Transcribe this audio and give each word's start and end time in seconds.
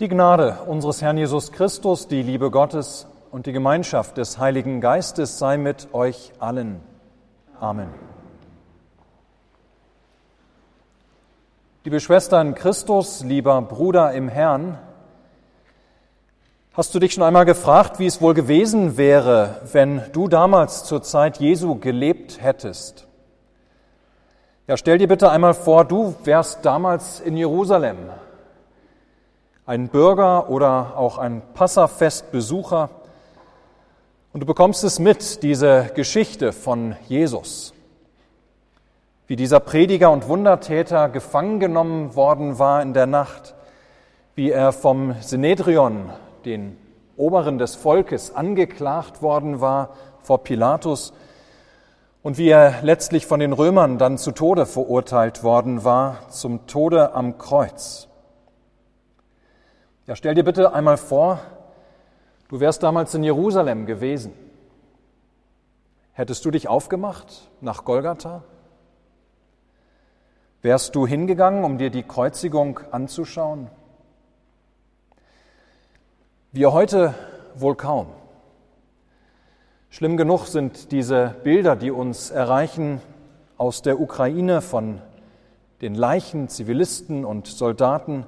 Die 0.00 0.08
Gnade 0.08 0.58
unseres 0.66 1.02
Herrn 1.02 1.18
Jesus 1.18 1.50
Christus, 1.50 2.06
die 2.06 2.22
Liebe 2.22 2.52
Gottes 2.52 3.08
und 3.32 3.46
die 3.46 3.52
Gemeinschaft 3.52 4.16
des 4.16 4.38
Heiligen 4.38 4.80
Geistes 4.80 5.40
sei 5.40 5.56
mit 5.56 5.92
euch 5.92 6.32
allen. 6.38 6.80
Amen. 7.58 7.88
Liebe 11.82 11.98
Schwestern 11.98 12.54
Christus, 12.54 13.24
lieber 13.24 13.60
Bruder 13.60 14.12
im 14.12 14.28
Herrn, 14.28 14.78
hast 16.74 16.94
du 16.94 17.00
dich 17.00 17.14
schon 17.14 17.24
einmal 17.24 17.44
gefragt, 17.44 17.98
wie 17.98 18.06
es 18.06 18.22
wohl 18.22 18.34
gewesen 18.34 18.98
wäre, 18.98 19.62
wenn 19.72 20.02
du 20.12 20.28
damals 20.28 20.84
zur 20.84 21.02
Zeit 21.02 21.38
Jesu 21.38 21.74
gelebt 21.74 22.40
hättest? 22.40 23.08
Ja, 24.68 24.76
stell 24.76 24.98
dir 24.98 25.08
bitte 25.08 25.32
einmal 25.32 25.54
vor, 25.54 25.84
du 25.84 26.14
wärst 26.22 26.64
damals 26.64 27.18
in 27.18 27.36
Jerusalem 27.36 27.96
ein 29.68 29.88
Bürger 29.88 30.48
oder 30.48 30.94
auch 30.96 31.18
ein 31.18 31.42
Passafestbesucher. 31.52 32.88
Und 34.32 34.40
du 34.40 34.46
bekommst 34.46 34.82
es 34.82 34.98
mit, 34.98 35.42
diese 35.42 35.90
Geschichte 35.94 36.54
von 36.54 36.96
Jesus, 37.06 37.74
wie 39.26 39.36
dieser 39.36 39.60
Prediger 39.60 40.10
und 40.10 40.26
Wundertäter 40.26 41.10
gefangen 41.10 41.60
genommen 41.60 42.16
worden 42.16 42.58
war 42.58 42.80
in 42.80 42.94
der 42.94 43.04
Nacht, 43.04 43.54
wie 44.36 44.50
er 44.50 44.72
vom 44.72 45.14
Synedrion, 45.20 46.12
den 46.46 46.78
Oberen 47.18 47.58
des 47.58 47.74
Volkes, 47.74 48.34
angeklagt 48.34 49.20
worden 49.20 49.60
war 49.60 49.90
vor 50.22 50.44
Pilatus. 50.44 51.12
Und 52.22 52.38
wie 52.38 52.48
er 52.48 52.76
letztlich 52.80 53.26
von 53.26 53.38
den 53.38 53.52
Römern 53.52 53.98
dann 53.98 54.16
zu 54.16 54.32
Tode 54.32 54.64
verurteilt 54.64 55.42
worden 55.42 55.84
war, 55.84 56.26
zum 56.30 56.66
Tode 56.66 57.12
am 57.12 57.36
Kreuz. 57.36 58.07
Ja, 60.08 60.16
stell 60.16 60.34
dir 60.34 60.42
bitte 60.42 60.72
einmal 60.72 60.96
vor, 60.96 61.38
du 62.48 62.60
wärst 62.60 62.82
damals 62.82 63.12
in 63.12 63.22
Jerusalem 63.22 63.84
gewesen. 63.84 64.32
Hättest 66.12 66.46
du 66.46 66.50
dich 66.50 66.66
aufgemacht 66.66 67.50
nach 67.60 67.84
Golgatha? 67.84 68.42
Wärst 70.62 70.94
du 70.94 71.06
hingegangen, 71.06 71.62
um 71.62 71.76
dir 71.76 71.90
die 71.90 72.04
Kreuzigung 72.04 72.80
anzuschauen? 72.90 73.68
Wir 76.52 76.72
heute 76.72 77.12
wohl 77.54 77.76
kaum. 77.76 78.06
Schlimm 79.90 80.16
genug 80.16 80.46
sind 80.46 80.90
diese 80.90 81.34
Bilder, 81.44 81.76
die 81.76 81.90
uns 81.90 82.30
erreichen 82.30 83.02
aus 83.58 83.82
der 83.82 84.00
Ukraine 84.00 84.62
von 84.62 85.02
den 85.82 85.94
Leichen, 85.94 86.48
Zivilisten 86.48 87.26
und 87.26 87.46
Soldaten, 87.46 88.24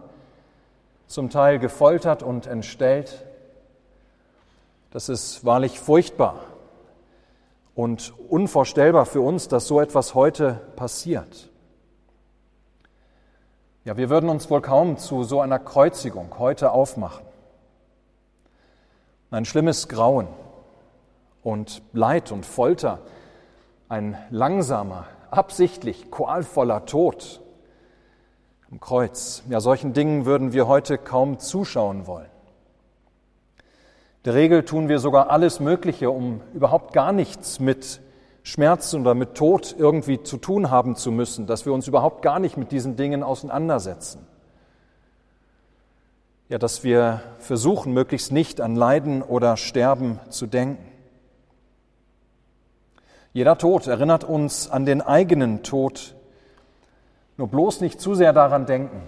zum 1.10 1.28
Teil 1.28 1.58
gefoltert 1.58 2.22
und 2.22 2.46
entstellt. 2.46 3.26
Das 4.92 5.08
ist 5.08 5.44
wahrlich 5.44 5.80
furchtbar 5.80 6.44
und 7.74 8.14
unvorstellbar 8.28 9.06
für 9.06 9.20
uns, 9.20 9.48
dass 9.48 9.66
so 9.66 9.80
etwas 9.80 10.14
heute 10.14 10.60
passiert. 10.76 11.50
Ja, 13.84 13.96
wir 13.96 14.08
würden 14.08 14.30
uns 14.30 14.50
wohl 14.50 14.60
kaum 14.60 14.98
zu 14.98 15.24
so 15.24 15.40
einer 15.40 15.58
Kreuzigung 15.58 16.38
heute 16.38 16.70
aufmachen. 16.70 17.26
Ein 19.32 19.44
schlimmes 19.44 19.88
Grauen 19.88 20.28
und 21.42 21.82
Leid 21.92 22.30
und 22.30 22.46
Folter, 22.46 23.00
ein 23.88 24.16
langsamer, 24.30 25.08
absichtlich 25.32 26.08
qualvoller 26.12 26.86
Tod, 26.86 27.40
am 28.70 28.78
Kreuz. 28.78 29.42
Ja, 29.48 29.60
solchen 29.60 29.92
Dingen 29.92 30.26
würden 30.26 30.52
wir 30.52 30.68
heute 30.68 30.96
kaum 30.96 31.38
zuschauen 31.38 32.06
wollen. 32.06 32.28
Der 34.24 34.34
Regel 34.34 34.64
tun 34.64 34.88
wir 34.88 34.98
sogar 34.98 35.30
alles 35.30 35.60
Mögliche, 35.60 36.10
um 36.10 36.40
überhaupt 36.54 36.92
gar 36.92 37.12
nichts 37.12 37.58
mit 37.58 38.00
Schmerz 38.42 38.94
oder 38.94 39.14
mit 39.14 39.34
Tod 39.34 39.74
irgendwie 39.76 40.22
zu 40.22 40.36
tun 40.36 40.70
haben 40.70 40.94
zu 40.94 41.10
müssen, 41.10 41.46
dass 41.46 41.66
wir 41.66 41.72
uns 41.72 41.88
überhaupt 41.88 42.22
gar 42.22 42.38
nicht 42.38 42.56
mit 42.56 42.70
diesen 42.70 42.96
Dingen 42.96 43.22
auseinandersetzen. 43.22 44.26
Ja, 46.48 46.58
dass 46.58 46.84
wir 46.84 47.22
versuchen, 47.38 47.92
möglichst 47.92 48.30
nicht 48.30 48.60
an 48.60 48.76
Leiden 48.76 49.22
oder 49.22 49.56
Sterben 49.56 50.20
zu 50.28 50.46
denken. 50.46 50.84
Jeder 53.32 53.56
Tod 53.56 53.86
erinnert 53.86 54.24
uns 54.24 54.68
an 54.68 54.84
den 54.84 55.00
eigenen 55.00 55.62
Tod, 55.62 56.14
nur 57.40 57.48
bloß 57.48 57.80
nicht 57.80 58.02
zu 58.02 58.14
sehr 58.14 58.34
daran 58.34 58.66
denken. 58.66 59.00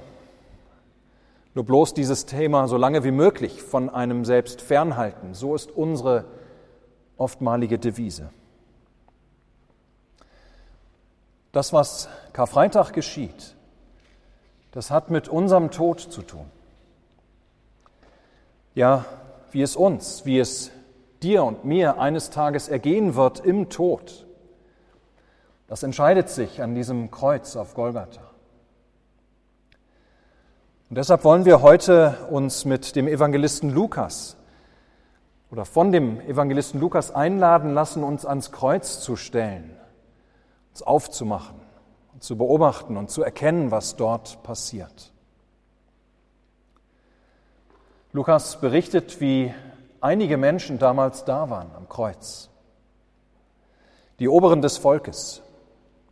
Nur 1.52 1.66
bloß 1.66 1.92
dieses 1.92 2.24
Thema 2.24 2.66
so 2.66 2.78
lange 2.78 3.04
wie 3.04 3.10
möglich 3.10 3.62
von 3.62 3.90
einem 3.90 4.24
selbst 4.24 4.62
fernhalten. 4.62 5.34
So 5.34 5.54
ist 5.54 5.70
unsere 5.70 6.24
oftmalige 7.18 7.78
Devise. 7.78 8.30
Das, 11.52 11.74
was 11.74 12.08
Karfreitag 12.32 12.94
geschieht, 12.94 13.54
das 14.70 14.90
hat 14.90 15.10
mit 15.10 15.28
unserem 15.28 15.70
Tod 15.70 16.00
zu 16.00 16.22
tun. 16.22 16.46
Ja, 18.74 19.04
wie 19.50 19.60
es 19.60 19.76
uns, 19.76 20.24
wie 20.24 20.38
es 20.38 20.70
dir 21.22 21.44
und 21.44 21.66
mir 21.66 21.98
eines 22.00 22.30
Tages 22.30 22.68
ergehen 22.68 23.14
wird 23.14 23.40
im 23.40 23.68
Tod. 23.68 24.26
Das 25.72 25.82
entscheidet 25.82 26.28
sich 26.28 26.60
an 26.60 26.74
diesem 26.74 27.10
Kreuz 27.10 27.56
auf 27.56 27.72
Golgatha. 27.72 28.20
Und 30.90 30.98
deshalb 30.98 31.24
wollen 31.24 31.46
wir 31.46 31.62
heute 31.62 32.14
uns 32.28 32.66
mit 32.66 32.94
dem 32.94 33.08
Evangelisten 33.08 33.70
Lukas 33.70 34.36
oder 35.50 35.64
von 35.64 35.90
dem 35.90 36.20
Evangelisten 36.20 36.78
Lukas 36.78 37.14
einladen 37.14 37.72
lassen, 37.72 38.04
uns 38.04 38.26
ans 38.26 38.52
Kreuz 38.52 39.00
zu 39.00 39.16
stellen, 39.16 39.74
uns 40.72 40.82
aufzumachen, 40.82 41.58
zu 42.20 42.36
beobachten 42.36 42.98
und 42.98 43.10
zu 43.10 43.22
erkennen, 43.22 43.70
was 43.70 43.96
dort 43.96 44.42
passiert. 44.42 45.10
Lukas 48.12 48.60
berichtet, 48.60 49.22
wie 49.22 49.54
einige 50.02 50.36
Menschen 50.36 50.78
damals 50.78 51.24
da 51.24 51.48
waren 51.48 51.70
am 51.74 51.88
Kreuz. 51.88 52.50
Die 54.18 54.28
Oberen 54.28 54.60
des 54.60 54.76
Volkes, 54.76 55.41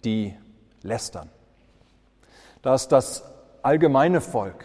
die 0.05 0.37
lästern. 0.83 1.31
Da 2.62 2.75
ist 2.75 2.88
das 2.88 3.25
allgemeine 3.62 4.21
Volk, 4.21 4.65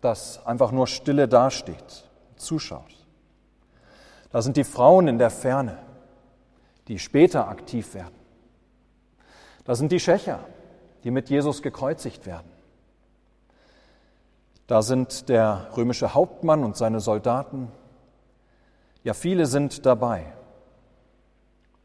das 0.00 0.44
einfach 0.46 0.72
nur 0.72 0.86
stille 0.86 1.28
dasteht, 1.28 2.08
zuschaut. 2.36 3.06
Da 4.30 4.42
sind 4.42 4.56
die 4.56 4.64
Frauen 4.64 5.08
in 5.08 5.18
der 5.18 5.30
Ferne, 5.30 5.78
die 6.88 6.98
später 6.98 7.48
aktiv 7.48 7.94
werden. 7.94 8.14
Da 9.64 9.74
sind 9.74 9.92
die 9.92 10.00
Schächer, 10.00 10.40
die 11.04 11.10
mit 11.10 11.30
Jesus 11.30 11.62
gekreuzigt 11.62 12.26
werden. 12.26 12.50
Da 14.66 14.82
sind 14.82 15.28
der 15.28 15.68
römische 15.76 16.14
Hauptmann 16.14 16.64
und 16.64 16.76
seine 16.76 17.00
Soldaten. 17.00 17.70
Ja, 19.02 19.12
viele 19.14 19.46
sind 19.46 19.84
dabei. 19.84 20.32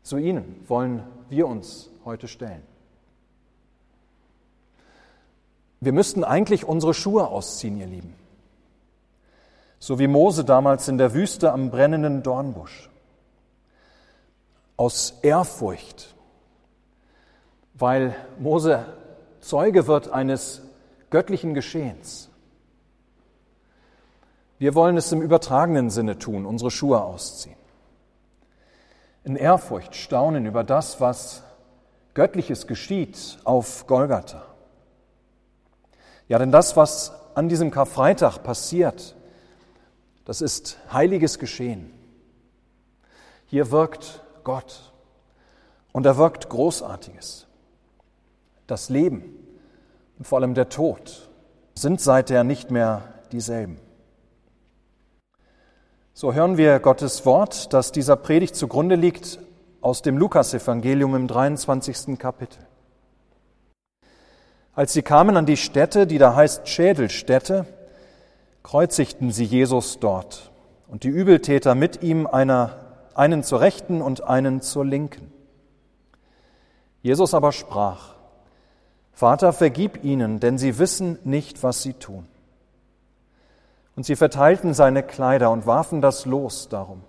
Zu 0.01 0.17
ihnen 0.17 0.63
wollen 0.67 1.03
wir 1.29 1.47
uns 1.47 1.89
heute 2.05 2.27
stellen. 2.27 2.63
Wir 5.81 5.93
müssten 5.93 6.23
eigentlich 6.23 6.65
unsere 6.65 6.93
Schuhe 6.93 7.27
ausziehen, 7.27 7.77
ihr 7.77 7.87
Lieben. 7.87 8.15
So 9.79 9.97
wie 9.97 10.07
Mose 10.07 10.43
damals 10.43 10.87
in 10.87 10.97
der 10.97 11.13
Wüste 11.13 11.53
am 11.53 11.71
brennenden 11.71 12.21
Dornbusch. 12.21 12.89
Aus 14.75 15.19
Ehrfurcht, 15.21 16.13
weil 17.73 18.15
Mose 18.39 18.85
Zeuge 19.41 19.87
wird 19.87 20.11
eines 20.11 20.61
göttlichen 21.09 21.53
Geschehens. 21.53 22.29
Wir 24.57 24.75
wollen 24.75 24.97
es 24.97 25.11
im 25.13 25.21
übertragenen 25.21 25.89
Sinne 25.89 26.19
tun, 26.19 26.45
unsere 26.45 26.71
Schuhe 26.71 27.01
ausziehen. 27.01 27.55
In 29.23 29.37
Ehrfurcht 29.37 29.95
staunen 29.95 30.45
über 30.45 30.65
das, 30.65 30.99
was 30.99 31.43
Göttliches 32.13 32.67
geschieht 32.67 33.39
auf 33.45 33.87
Golgatha. 33.87 34.48
Ja, 36.29 36.37
denn 36.37 36.51
das, 36.51 36.77
was 36.77 37.11
an 37.33 37.49
diesem 37.49 37.71
Karfreitag 37.71 38.43
passiert, 38.43 39.15
das 40.25 40.41
ist 40.41 40.77
heiliges 40.93 41.39
Geschehen. 41.39 41.91
Hier 43.47 43.71
wirkt 43.71 44.23
Gott 44.43 44.93
und 45.91 46.05
er 46.05 46.17
wirkt 46.17 46.47
Großartiges. 46.49 47.47
Das 48.67 48.89
Leben 48.89 49.23
und 50.19 50.27
vor 50.27 50.37
allem 50.37 50.53
der 50.53 50.69
Tod 50.69 51.29
sind 51.73 51.99
seither 51.99 52.43
nicht 52.43 52.69
mehr 52.69 53.01
dieselben. 53.31 53.79
So 56.13 56.33
hören 56.33 56.57
wir 56.57 56.79
Gottes 56.79 57.25
Wort, 57.25 57.73
das 57.73 57.91
dieser 57.91 58.17
Predigt 58.17 58.55
zugrunde 58.55 58.95
liegt, 58.95 59.39
aus 59.81 60.03
dem 60.03 60.17
Lukasevangelium 60.17 61.15
im 61.15 61.27
23. 61.27 62.19
Kapitel. 62.19 62.68
Als 64.79 64.93
sie 64.93 65.01
kamen 65.01 65.35
an 65.35 65.45
die 65.45 65.57
Stätte, 65.57 66.07
die 66.07 66.19
da 66.19 66.35
heißt 66.35 66.65
Schädelstätte, 66.69 67.65
kreuzigten 68.63 69.29
sie 69.29 69.43
Jesus 69.43 69.99
dort 69.99 70.51
und 70.87 71.03
die 71.03 71.09
Übeltäter 71.09 71.75
mit 71.75 72.01
ihm 72.01 72.25
einer, 72.25 72.77
einen 73.13 73.43
zur 73.43 73.59
Rechten 73.59 74.01
und 74.01 74.23
einen 74.23 74.61
zur 74.61 74.85
Linken. 74.85 75.33
Jesus 77.01 77.33
aber 77.33 77.51
sprach, 77.51 78.15
Vater, 79.11 79.51
vergib 79.51 80.01
ihnen, 80.05 80.39
denn 80.39 80.57
sie 80.57 80.79
wissen 80.79 81.19
nicht, 81.25 81.61
was 81.61 81.81
sie 81.81 81.91
tun. 81.91 82.25
Und 83.97 84.05
sie 84.05 84.15
verteilten 84.15 84.73
seine 84.73 85.03
Kleider 85.03 85.51
und 85.51 85.67
warfen 85.67 85.99
das 85.99 86.25
Los 86.25 86.69
darum. 86.69 87.01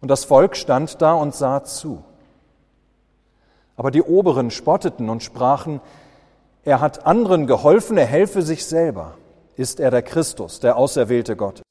Und 0.00 0.08
das 0.08 0.24
Volk 0.24 0.56
stand 0.56 1.00
da 1.00 1.12
und 1.12 1.32
sah 1.32 1.62
zu. 1.62 2.02
Aber 3.76 3.92
die 3.92 4.02
Oberen 4.02 4.50
spotteten 4.50 5.08
und 5.08 5.22
sprachen, 5.22 5.80
er 6.64 6.80
hat 6.80 7.06
anderen 7.06 7.46
geholfen, 7.46 7.96
er 7.98 8.06
helfe 8.06 8.42
sich 8.42 8.64
selber. 8.66 9.16
Ist 9.56 9.80
er 9.80 9.90
der 9.90 10.02
Christus, 10.02 10.60
der 10.60 10.76
Auserwählte 10.76 11.36
Gottes? 11.36 11.62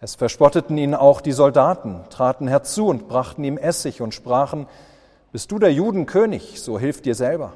Es 0.00 0.16
verspotteten 0.16 0.76
ihn 0.76 0.94
auch 0.94 1.22
die 1.22 1.32
Soldaten, 1.32 2.00
traten 2.10 2.46
herzu 2.46 2.88
und 2.88 3.08
brachten 3.08 3.42
ihm 3.42 3.56
Essig 3.56 4.02
und 4.02 4.12
sprachen, 4.12 4.66
Bist 5.32 5.50
du 5.50 5.58
der 5.58 5.72
Judenkönig, 5.72 6.60
so 6.60 6.78
hilf 6.78 7.00
dir 7.00 7.14
selber. 7.14 7.54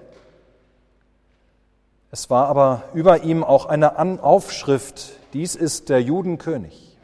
Es 2.11 2.31
war 2.31 2.49
aber 2.49 2.85
über 2.95 3.23
ihm 3.23 3.45
auch 3.45 3.67
eine 3.67 3.99
Aufschrift, 4.23 5.13
dies 5.35 5.55
ist 5.55 5.91
der 5.91 6.01
Judenkönig. 6.01 6.97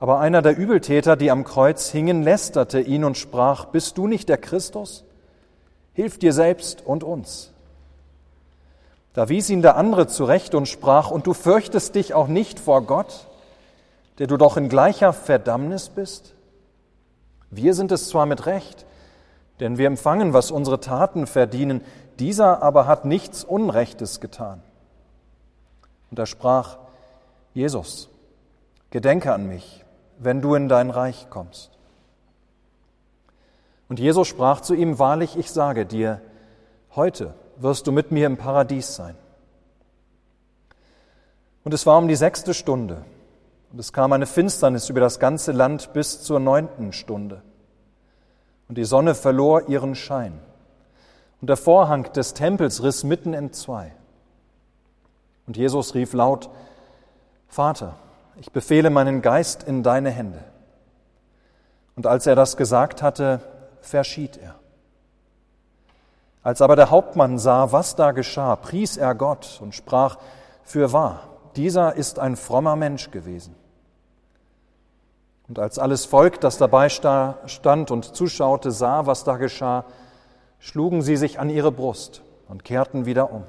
Aber 0.00 0.20
einer 0.20 0.42
der 0.42 0.56
Übeltäter, 0.56 1.16
die 1.16 1.30
am 1.30 1.44
Kreuz 1.44 1.90
hingen, 1.90 2.22
lästerte 2.22 2.80
ihn 2.80 3.04
und 3.04 3.18
sprach, 3.18 3.66
Bist 3.66 3.98
du 3.98 4.06
nicht 4.06 4.28
der 4.28 4.38
Christus? 4.38 5.04
Hilf 5.98 6.16
dir 6.16 6.32
selbst 6.32 6.86
und 6.86 7.02
uns. 7.02 7.50
Da 9.14 9.28
wies 9.28 9.50
ihn 9.50 9.62
der 9.62 9.76
andere 9.76 10.06
zurecht 10.06 10.54
und 10.54 10.68
sprach, 10.68 11.10
Und 11.10 11.26
du 11.26 11.34
fürchtest 11.34 11.96
dich 11.96 12.14
auch 12.14 12.28
nicht 12.28 12.60
vor 12.60 12.82
Gott, 12.82 13.26
der 14.18 14.28
du 14.28 14.36
doch 14.36 14.56
in 14.56 14.68
gleicher 14.68 15.12
Verdammnis 15.12 15.88
bist? 15.88 16.34
Wir 17.50 17.74
sind 17.74 17.90
es 17.90 18.08
zwar 18.08 18.26
mit 18.26 18.46
Recht, 18.46 18.86
denn 19.58 19.76
wir 19.76 19.88
empfangen, 19.88 20.32
was 20.32 20.52
unsere 20.52 20.78
Taten 20.78 21.26
verdienen, 21.26 21.80
dieser 22.20 22.62
aber 22.62 22.86
hat 22.86 23.04
nichts 23.04 23.42
Unrechtes 23.42 24.20
getan. 24.20 24.62
Und 26.12 26.18
er 26.20 26.26
sprach, 26.26 26.78
Jesus, 27.54 28.08
gedenke 28.90 29.32
an 29.34 29.48
mich, 29.48 29.84
wenn 30.20 30.42
du 30.42 30.54
in 30.54 30.68
dein 30.68 30.90
Reich 30.90 31.26
kommst. 31.28 31.77
Und 33.88 33.98
Jesus 33.98 34.28
sprach 34.28 34.60
zu 34.60 34.74
ihm, 34.74 34.98
wahrlich, 34.98 35.36
ich 35.36 35.50
sage 35.50 35.86
dir, 35.86 36.20
heute 36.94 37.34
wirst 37.56 37.86
du 37.86 37.92
mit 37.92 38.12
mir 38.12 38.26
im 38.26 38.36
Paradies 38.36 38.94
sein. 38.94 39.16
Und 41.64 41.74
es 41.74 41.86
war 41.86 41.98
um 41.98 42.08
die 42.08 42.16
sechste 42.16 42.54
Stunde, 42.54 43.04
und 43.72 43.78
es 43.78 43.92
kam 43.92 44.12
eine 44.12 44.26
Finsternis 44.26 44.88
über 44.88 45.00
das 45.00 45.18
ganze 45.18 45.52
Land 45.52 45.92
bis 45.92 46.22
zur 46.22 46.40
neunten 46.40 46.92
Stunde. 46.92 47.42
Und 48.68 48.78
die 48.78 48.84
Sonne 48.84 49.14
verlor 49.14 49.68
ihren 49.68 49.94
Schein. 49.94 50.38
Und 51.40 51.48
der 51.48 51.56
Vorhang 51.56 52.10
des 52.12 52.34
Tempels 52.34 52.82
riss 52.82 53.04
mitten 53.04 53.34
in 53.34 53.52
zwei. 53.52 53.92
Und 55.46 55.56
Jesus 55.56 55.94
rief 55.94 56.12
laut, 56.12 56.50
Vater, 57.46 57.96
ich 58.36 58.52
befehle 58.52 58.90
meinen 58.90 59.22
Geist 59.22 59.62
in 59.62 59.82
deine 59.82 60.10
Hände. 60.10 60.42
Und 61.96 62.06
als 62.06 62.26
er 62.26 62.36
das 62.36 62.56
gesagt 62.56 63.02
hatte, 63.02 63.40
verschied 63.80 64.36
er. 64.36 64.54
Als 66.42 66.62
aber 66.62 66.76
der 66.76 66.90
Hauptmann 66.90 67.38
sah, 67.38 67.72
was 67.72 67.96
da 67.96 68.12
geschah, 68.12 68.56
pries 68.56 68.96
er 68.96 69.14
Gott 69.14 69.58
und 69.60 69.74
sprach, 69.74 70.16
für 70.62 70.92
wahr, 70.92 71.22
dieser 71.56 71.94
ist 71.94 72.18
ein 72.18 72.36
frommer 72.36 72.76
Mensch 72.76 73.10
gewesen. 73.10 73.54
Und 75.48 75.58
als 75.58 75.78
alles 75.78 76.04
Volk, 76.04 76.40
das 76.40 76.58
dabei 76.58 76.88
stand 76.90 77.90
und 77.90 78.14
zuschaute, 78.14 78.70
sah, 78.70 79.06
was 79.06 79.24
da 79.24 79.36
geschah, 79.36 79.84
schlugen 80.58 81.02
sie 81.02 81.16
sich 81.16 81.40
an 81.40 81.50
ihre 81.50 81.72
Brust 81.72 82.22
und 82.48 82.64
kehrten 82.64 83.06
wieder 83.06 83.32
um. 83.32 83.44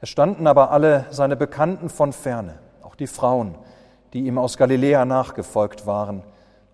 Es 0.00 0.08
standen 0.08 0.46
aber 0.46 0.70
alle 0.70 1.06
seine 1.10 1.36
Bekannten 1.36 1.88
von 1.88 2.12
ferne, 2.12 2.58
auch 2.82 2.94
die 2.94 3.06
Frauen, 3.06 3.54
die 4.12 4.26
ihm 4.26 4.36
aus 4.36 4.56
Galiläa 4.56 5.04
nachgefolgt 5.04 5.86
waren, 5.86 6.22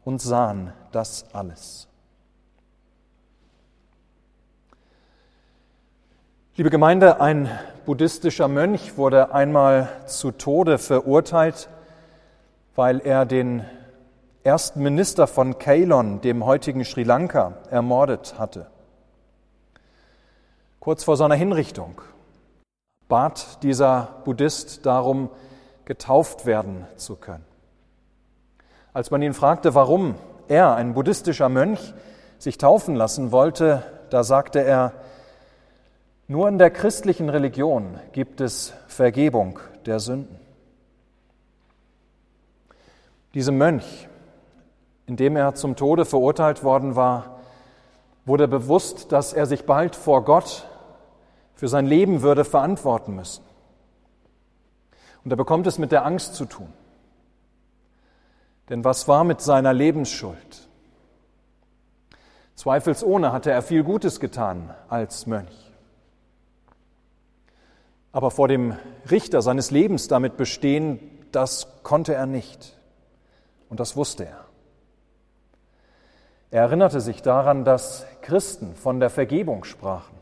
und 0.04 0.20
sahen 0.20 0.72
das 0.93 1.26
alles. 1.32 1.88
Liebe 6.56 6.70
Gemeinde, 6.70 7.20
ein 7.20 7.49
buddhistischer 7.87 8.49
Mönch 8.49 8.96
wurde 8.96 9.32
einmal 9.32 9.88
zu 10.06 10.32
Tode 10.32 10.79
verurteilt, 10.79 11.69
weil 12.75 12.99
er 12.99 13.26
den 13.26 13.64
ersten 14.43 14.82
Minister 14.82 15.26
von 15.26 15.56
Ceylon, 15.61 16.20
dem 16.20 16.44
heutigen 16.44 16.85
Sri 16.85 17.05
Lanka, 17.05 17.55
ermordet 17.70 18.38
hatte. 18.38 18.67
Kurz 20.81 21.05
vor 21.05 21.17
seiner 21.17 21.35
Hinrichtung 21.35 22.00
bat 23.08 23.62
dieser 23.62 24.20
Buddhist 24.25 24.85
darum, 24.87 25.31
getauft 25.85 26.44
werden 26.44 26.87
zu 26.96 27.17
können. 27.17 27.44
Als 28.93 29.11
man 29.11 29.23
ihn 29.23 29.32
fragte, 29.32 29.75
warum 29.75 30.17
er, 30.48 30.74
ein 30.74 30.94
buddhistischer 30.94 31.48
Mönch, 31.48 31.94
sich 32.38 32.58
taufen 32.58 32.94
lassen 32.94 33.32
wollte, 33.32 33.82
da 34.10 34.24
sagte 34.24 34.60
er, 34.62 34.92
nur 36.26 36.48
in 36.48 36.58
der 36.58 36.70
christlichen 36.70 37.28
Religion 37.28 37.98
gibt 38.12 38.40
es 38.40 38.74
Vergebung 38.86 39.60
der 39.86 39.98
Sünden. 39.98 40.38
Diesem 43.34 43.56
Mönch, 43.56 44.08
indem 45.06 45.36
er 45.36 45.54
zum 45.54 45.76
Tode 45.76 46.04
verurteilt 46.04 46.62
worden 46.62 46.96
war, 46.96 47.38
wurde 48.26 48.46
bewusst, 48.46 49.10
dass 49.12 49.32
er 49.32 49.46
sich 49.46 49.64
bald 49.64 49.96
vor 49.96 50.24
Gott 50.24 50.68
für 51.54 51.68
sein 51.68 51.86
Leben 51.86 52.22
würde 52.22 52.44
verantworten 52.44 53.16
müssen. 53.16 53.42
Und 55.24 55.30
er 55.30 55.36
bekommt 55.36 55.66
es 55.66 55.78
mit 55.78 55.92
der 55.92 56.04
Angst 56.04 56.34
zu 56.34 56.44
tun. 56.44 56.72
Denn 58.68 58.84
was 58.84 59.08
war 59.08 59.24
mit 59.24 59.40
seiner 59.40 59.72
Lebensschuld? 59.72 60.68
Zweifelsohne 62.54 63.32
hatte 63.32 63.50
er 63.50 63.62
viel 63.62 63.84
Gutes 63.84 64.20
getan 64.20 64.74
als 64.88 65.26
Mönch 65.26 65.68
aber 68.12 68.30
vor 68.30 68.48
dem 68.48 68.74
Richter 69.10 69.42
seines 69.42 69.70
Lebens 69.70 70.08
damit 70.08 70.37
bestehen, 70.37 70.98
das 71.30 71.68
konnte 71.84 72.14
er 72.14 72.26
nicht. 72.26 72.76
Und 73.68 73.80
das 73.80 73.96
wusste 73.96 74.25
er. 74.25 74.44
Er 76.50 76.62
erinnerte 76.62 77.00
sich 77.00 77.20
daran, 77.20 77.64
dass 77.64 78.06
Christen 78.22 78.75
von 78.75 79.00
der 79.00 79.10
Vergebung 79.10 79.64
sprachen. 79.64 80.16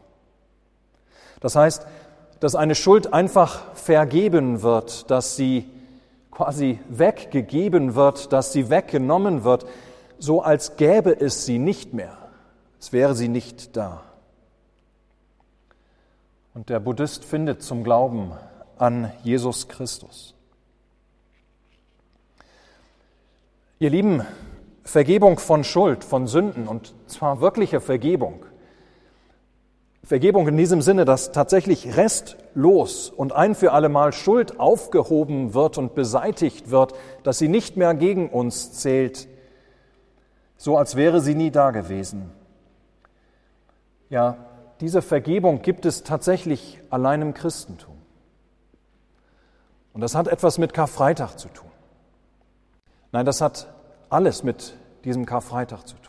Das 1.40 1.54
heißt, 1.54 1.86
dass 2.40 2.54
eine 2.54 2.74
Schuld 2.74 3.12
einfach 3.12 3.74
vergeben 3.74 4.62
wird, 4.62 5.10
dass 5.10 5.36
sie 5.36 5.70
quasi 6.36 6.78
weggegeben 6.90 7.94
wird, 7.94 8.30
dass 8.30 8.52
sie 8.52 8.68
weggenommen 8.68 9.42
wird, 9.42 9.64
so 10.18 10.42
als 10.42 10.76
gäbe 10.76 11.18
es 11.18 11.46
sie 11.46 11.58
nicht 11.58 11.94
mehr, 11.94 12.18
als 12.76 12.92
wäre 12.92 13.14
sie 13.14 13.28
nicht 13.28 13.74
da. 13.74 14.02
Und 16.52 16.68
der 16.68 16.78
Buddhist 16.78 17.24
findet 17.24 17.62
zum 17.62 17.84
Glauben 17.84 18.32
an 18.76 19.10
Jesus 19.22 19.68
Christus. 19.68 20.34
Ihr 23.78 23.88
Lieben, 23.88 24.22
Vergebung 24.84 25.38
von 25.38 25.64
Schuld, 25.64 26.04
von 26.04 26.26
Sünden 26.26 26.68
und 26.68 26.92
zwar 27.06 27.40
wirkliche 27.40 27.80
Vergebung. 27.80 28.44
Vergebung 30.06 30.46
in 30.46 30.56
diesem 30.56 30.82
Sinne, 30.82 31.04
dass 31.04 31.32
tatsächlich 31.32 31.96
restlos 31.96 33.10
und 33.10 33.32
ein 33.32 33.56
für 33.56 33.72
allemal 33.72 34.12
Schuld 34.12 34.60
aufgehoben 34.60 35.52
wird 35.52 35.78
und 35.78 35.96
beseitigt 35.96 36.70
wird, 36.70 36.94
dass 37.24 37.38
sie 37.38 37.48
nicht 37.48 37.76
mehr 37.76 37.92
gegen 37.92 38.30
uns 38.30 38.72
zählt, 38.72 39.26
so 40.56 40.78
als 40.78 40.94
wäre 40.94 41.20
sie 41.20 41.34
nie 41.34 41.50
da 41.50 41.72
gewesen. 41.72 42.30
Ja, 44.08 44.36
diese 44.80 45.02
Vergebung 45.02 45.62
gibt 45.62 45.84
es 45.84 46.04
tatsächlich 46.04 46.80
allein 46.88 47.20
im 47.20 47.34
Christentum. 47.34 47.96
Und 49.92 50.02
das 50.02 50.14
hat 50.14 50.28
etwas 50.28 50.58
mit 50.58 50.72
Karfreitag 50.72 51.36
zu 51.36 51.48
tun. 51.48 51.70
Nein, 53.10 53.26
das 53.26 53.40
hat 53.40 53.66
alles 54.08 54.44
mit 54.44 54.76
diesem 55.04 55.26
Karfreitag 55.26 55.84
zu 55.84 55.96
tun. 55.96 56.05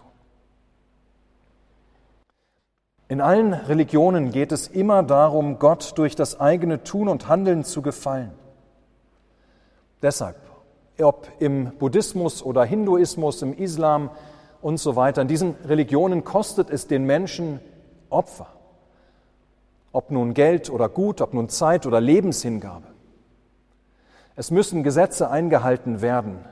In 3.10 3.22
allen 3.22 3.54
Religionen 3.54 4.32
geht 4.32 4.52
es 4.52 4.68
immer 4.68 5.02
darum, 5.02 5.60
Gott 5.60 5.98
durch 5.98 6.16
das 6.16 6.40
eigene 6.40 6.84
Tun 6.84 7.08
und 7.08 7.30
Handeln 7.30 7.64
zu 7.64 7.82
gefallen. 7.82 8.32
Deshalb, 10.02 10.36
ob 11.02 11.28
im 11.40 11.72
Buddhismus 11.78 12.44
oder 12.44 12.66
Hinduismus, 12.66 13.42
im 13.42 13.54
Islam 13.54 14.10
und 14.62 14.78
so 14.78 14.96
weiter, 14.96 15.22
in 15.22 15.28
diesen 15.28 15.56
Religionen 15.66 16.24
kostet 16.24 16.70
es 16.70 16.88
den 16.88 17.06
Menschen 17.06 17.60
Opfer. 18.10 18.48
ob 19.92 20.12
nun 20.12 20.34
Geld 20.36 20.70
oder 20.70 20.90
Gut, 20.90 21.22
ob 21.22 21.34
nun 21.34 21.50
Zeit 21.50 21.88
oder 21.88 22.00
Lebenshingabe. 22.00 22.86
Es 24.36 24.52
müssen 24.52 24.84
Gesetze 24.84 25.32
eingehalten 25.32 26.02
werden. 26.02 26.46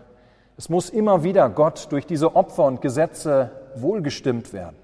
Es 0.58 0.70
muss 0.70 0.90
immer 0.90 1.24
wieder 1.24 1.48
Gott 1.50 1.92
durch 1.92 2.08
diese 2.08 2.36
Opfer 2.36 2.64
und 2.64 2.82
Gesetze 2.82 3.52
wohlgestimmt 3.76 4.52
werden. 4.52 4.78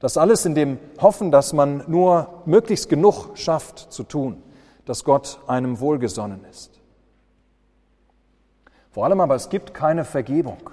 Das 0.00 0.16
alles 0.16 0.44
in 0.44 0.54
dem 0.54 0.78
Hoffen, 1.00 1.30
dass 1.30 1.52
man 1.52 1.84
nur 1.88 2.42
möglichst 2.46 2.88
genug 2.88 3.36
schafft 3.36 3.92
zu 3.92 4.04
tun, 4.04 4.42
dass 4.84 5.04
Gott 5.04 5.40
einem 5.46 5.80
wohlgesonnen 5.80 6.44
ist. 6.44 6.78
Vor 8.92 9.04
allem 9.04 9.20
aber, 9.20 9.34
es 9.34 9.48
gibt 9.48 9.74
keine 9.74 10.04
Vergebung, 10.04 10.70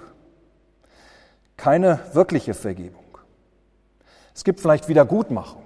keine 1.56 2.00
wirkliche 2.12 2.54
Vergebung. 2.54 3.04
Es 4.34 4.44
gibt 4.44 4.60
vielleicht 4.60 4.88
Wiedergutmachung. 4.88 5.62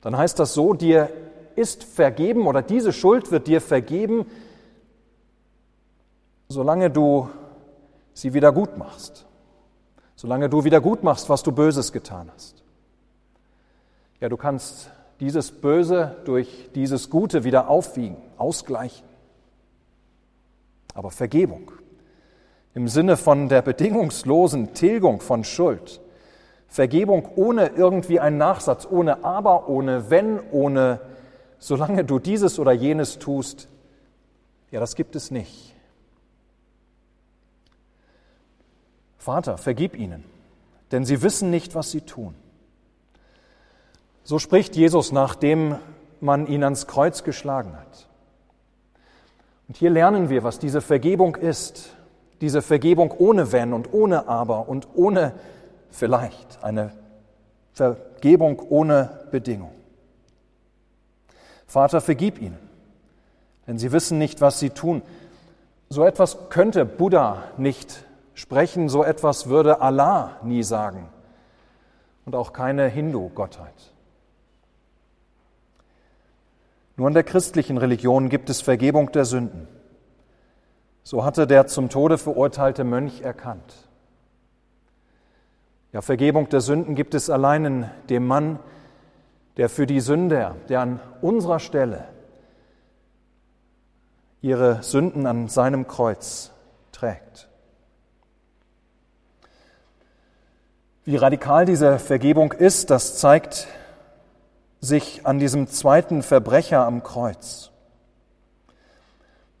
Dann 0.00 0.16
heißt 0.16 0.38
das 0.38 0.54
so, 0.54 0.72
dir 0.72 1.10
ist 1.54 1.84
vergeben 1.84 2.46
oder 2.46 2.62
diese 2.62 2.92
Schuld 2.92 3.30
wird 3.30 3.46
dir 3.46 3.60
vergeben, 3.60 4.26
solange 6.48 6.90
du 6.90 7.28
sie 8.14 8.34
wieder 8.34 8.52
gut 8.52 8.78
machst. 8.78 9.26
Solange 10.16 10.48
du 10.48 10.64
wieder 10.64 10.80
gut 10.80 11.02
machst, 11.02 11.28
was 11.28 11.42
du 11.42 11.52
Böses 11.52 11.92
getan 11.92 12.30
hast. 12.34 12.64
Ja, 14.20 14.28
du 14.28 14.36
kannst 14.36 14.90
dieses 15.20 15.52
Böse 15.52 16.16
durch 16.24 16.70
dieses 16.74 17.10
Gute 17.10 17.44
wieder 17.44 17.68
aufwiegen, 17.68 18.16
ausgleichen. 18.38 19.06
Aber 20.94 21.10
Vergebung 21.10 21.70
im 22.74 22.88
Sinne 22.88 23.16
von 23.16 23.48
der 23.48 23.62
bedingungslosen 23.62 24.74
Tilgung 24.74 25.20
von 25.20 25.44
Schuld, 25.44 26.00
Vergebung 26.68 27.28
ohne 27.36 27.68
irgendwie 27.68 28.20
einen 28.20 28.38
Nachsatz, 28.38 28.86
ohne 28.90 29.24
aber, 29.24 29.68
ohne 29.68 30.10
wenn, 30.10 30.40
ohne 30.50 31.00
solange 31.58 32.04
du 32.04 32.18
dieses 32.18 32.58
oder 32.58 32.72
jenes 32.72 33.18
tust, 33.18 33.68
ja, 34.70 34.80
das 34.80 34.94
gibt 34.94 35.16
es 35.16 35.30
nicht. 35.30 35.75
Vater, 39.26 39.58
vergib 39.58 39.98
ihnen, 39.98 40.22
denn 40.92 41.04
sie 41.04 41.20
wissen 41.20 41.50
nicht, 41.50 41.74
was 41.74 41.90
sie 41.90 42.02
tun. 42.02 42.36
So 44.22 44.38
spricht 44.38 44.76
Jesus, 44.76 45.10
nachdem 45.10 45.74
man 46.20 46.46
ihn 46.46 46.62
ans 46.62 46.86
Kreuz 46.86 47.24
geschlagen 47.24 47.76
hat. 47.76 48.06
Und 49.66 49.78
hier 49.78 49.90
lernen 49.90 50.28
wir, 50.28 50.44
was 50.44 50.60
diese 50.60 50.80
Vergebung 50.80 51.34
ist. 51.34 51.88
Diese 52.40 52.62
Vergebung 52.62 53.10
ohne 53.18 53.50
Wenn 53.50 53.72
und 53.72 53.92
ohne 53.92 54.28
Aber 54.28 54.68
und 54.68 54.86
ohne 54.94 55.32
vielleicht. 55.90 56.62
Eine 56.62 56.92
Vergebung 57.72 58.62
ohne 58.68 59.26
Bedingung. 59.32 59.72
Vater, 61.66 62.00
vergib 62.00 62.40
ihnen, 62.40 62.60
denn 63.66 63.76
sie 63.76 63.90
wissen 63.90 64.18
nicht, 64.18 64.40
was 64.40 64.60
sie 64.60 64.70
tun. 64.70 65.02
So 65.88 66.04
etwas 66.04 66.48
könnte 66.48 66.84
Buddha 66.84 67.42
nicht 67.56 68.05
sprechen, 68.36 68.88
so 68.88 69.02
etwas 69.02 69.48
würde 69.48 69.80
Allah 69.80 70.38
nie 70.42 70.62
sagen 70.62 71.08
und 72.26 72.36
auch 72.36 72.52
keine 72.52 72.86
Hindu-Gottheit. 72.86 73.94
Nur 76.96 77.08
in 77.08 77.14
der 77.14 77.24
christlichen 77.24 77.78
Religion 77.78 78.28
gibt 78.28 78.50
es 78.50 78.60
Vergebung 78.60 79.10
der 79.10 79.24
Sünden. 79.24 79.66
So 81.02 81.24
hatte 81.24 81.46
der 81.46 81.66
zum 81.66 81.88
Tode 81.88 82.18
verurteilte 82.18 82.84
Mönch 82.84 83.22
erkannt. 83.22 83.74
Ja, 85.92 86.02
Vergebung 86.02 86.48
der 86.50 86.60
Sünden 86.60 86.94
gibt 86.94 87.14
es 87.14 87.30
allein 87.30 87.64
in 87.64 87.90
dem 88.10 88.26
Mann, 88.26 88.58
der 89.56 89.70
für 89.70 89.86
die 89.86 90.00
Sünder, 90.00 90.56
der 90.68 90.80
an 90.80 91.00
unserer 91.22 91.58
Stelle 91.58 92.04
ihre 94.42 94.82
Sünden 94.82 95.26
an 95.26 95.48
seinem 95.48 95.86
Kreuz 95.86 96.52
trägt. 96.92 97.48
Wie 101.08 101.14
radikal 101.14 101.66
diese 101.66 102.00
Vergebung 102.00 102.50
ist, 102.50 102.90
das 102.90 103.16
zeigt 103.16 103.68
sich 104.80 105.24
an 105.24 105.38
diesem 105.38 105.68
zweiten 105.68 106.24
Verbrecher 106.24 106.84
am 106.84 107.04
Kreuz. 107.04 107.70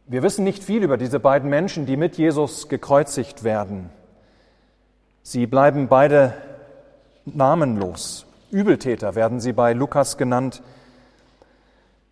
Wir 0.06 0.24
wissen 0.24 0.42
nicht 0.42 0.64
viel 0.64 0.82
über 0.82 0.96
diese 0.96 1.20
beiden 1.20 1.48
Menschen, 1.48 1.86
die 1.86 1.96
mit 1.96 2.18
Jesus 2.18 2.68
gekreuzigt 2.68 3.44
werden. 3.44 3.90
Sie 5.22 5.46
bleiben 5.46 5.86
beide 5.86 6.34
namenlos. 7.26 8.26
Übeltäter 8.50 9.14
werden 9.14 9.38
sie 9.38 9.52
bei 9.52 9.72
Lukas 9.72 10.16
genannt. 10.16 10.64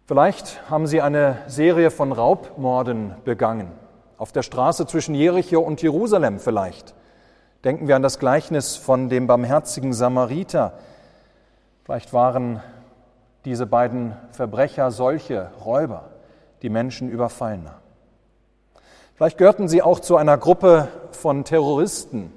Vielleicht 0.06 0.70
haben 0.70 0.86
sie 0.86 1.02
eine 1.02 1.38
Serie 1.48 1.90
von 1.90 2.12
Raubmorden 2.12 3.16
begangen. 3.24 3.72
Auf 4.16 4.30
der 4.30 4.42
Straße 4.42 4.86
zwischen 4.86 5.16
Jericho 5.16 5.58
und 5.58 5.82
Jerusalem 5.82 6.38
vielleicht. 6.38 6.94
Denken 7.64 7.88
wir 7.88 7.96
an 7.96 8.02
das 8.02 8.18
Gleichnis 8.18 8.76
von 8.76 9.08
dem 9.08 9.26
barmherzigen 9.26 9.94
Samariter. 9.94 10.74
Vielleicht 11.84 12.12
waren 12.12 12.62
diese 13.46 13.64
beiden 13.64 14.14
Verbrecher 14.32 14.90
solche 14.90 15.50
Räuber, 15.64 16.10
die 16.60 16.68
Menschen 16.68 17.10
überfallen 17.10 17.66
haben. 17.66 17.82
Vielleicht 19.14 19.38
gehörten 19.38 19.68
sie 19.68 19.80
auch 19.80 20.00
zu 20.00 20.16
einer 20.16 20.36
Gruppe 20.36 20.88
von 21.12 21.44
Terroristen, 21.44 22.32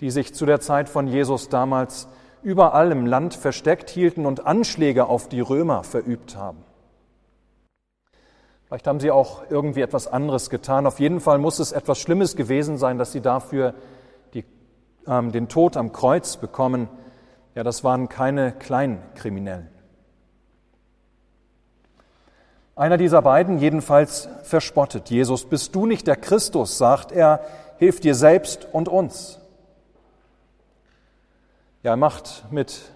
die 0.00 0.10
sich 0.10 0.32
zu 0.32 0.46
der 0.46 0.60
Zeit 0.60 0.88
von 0.88 1.08
Jesus 1.08 1.48
damals 1.48 2.06
überall 2.42 2.92
im 2.92 3.06
Land 3.06 3.34
versteckt 3.34 3.90
hielten 3.90 4.26
und 4.26 4.46
Anschläge 4.46 5.06
auf 5.06 5.28
die 5.28 5.40
Römer 5.40 5.82
verübt 5.82 6.36
haben. 6.36 6.58
Vielleicht 8.66 8.86
haben 8.86 9.00
sie 9.00 9.10
auch 9.10 9.42
irgendwie 9.50 9.80
etwas 9.80 10.06
anderes 10.06 10.50
getan. 10.50 10.86
Auf 10.86 11.00
jeden 11.00 11.18
Fall 11.18 11.38
muss 11.38 11.58
es 11.58 11.72
etwas 11.72 11.98
Schlimmes 11.98 12.36
gewesen 12.36 12.78
sein, 12.78 12.98
dass 12.98 13.10
sie 13.10 13.20
dafür 13.20 13.74
ähm, 15.06 15.32
den 15.32 15.48
Tod 15.48 15.76
am 15.76 15.92
Kreuz 15.92 16.36
bekommen. 16.36 16.88
Ja, 17.54 17.62
das 17.62 17.84
waren 17.84 18.08
keine 18.08 18.52
Kleinkriminellen. 18.52 19.68
Einer 22.74 22.96
dieser 22.96 23.20
beiden 23.20 23.58
jedenfalls 23.58 24.28
verspottet 24.42 25.10
Jesus. 25.10 25.44
Bist 25.44 25.74
du 25.74 25.84
nicht 25.84 26.06
der 26.06 26.16
Christus, 26.16 26.78
sagt 26.78 27.12
er, 27.12 27.40
hilf 27.76 28.00
dir 28.00 28.14
selbst 28.14 28.66
und 28.72 28.88
uns. 28.88 29.38
Ja, 31.82 31.92
er 31.92 31.96
macht 31.96 32.44
mit 32.50 32.92